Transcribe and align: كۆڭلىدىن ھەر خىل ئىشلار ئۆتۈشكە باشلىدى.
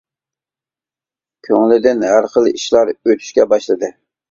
كۆڭلىدىن 1.49 2.03
ھەر 2.13 2.29
خىل 2.33 2.51
ئىشلار 2.55 2.95
ئۆتۈشكە 2.97 3.49
باشلىدى. 3.55 3.95